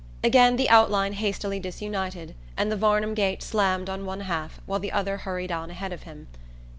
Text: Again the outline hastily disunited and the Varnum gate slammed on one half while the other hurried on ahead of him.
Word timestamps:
Again 0.23 0.55
the 0.55 0.67
outline 0.67 1.13
hastily 1.13 1.59
disunited 1.59 2.33
and 2.57 2.71
the 2.71 2.75
Varnum 2.75 3.13
gate 3.13 3.43
slammed 3.43 3.87
on 3.87 4.03
one 4.03 4.21
half 4.21 4.59
while 4.65 4.79
the 4.79 4.91
other 4.91 5.17
hurried 5.17 5.51
on 5.51 5.69
ahead 5.69 5.93
of 5.93 6.01
him. 6.09 6.27